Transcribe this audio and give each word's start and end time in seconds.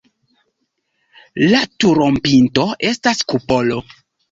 La 1.51 1.59
turopinto 1.85 2.67
estas 2.95 3.25
kupolo. 3.31 3.81